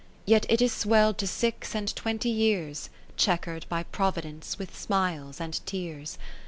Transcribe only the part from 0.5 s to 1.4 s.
is swell'd to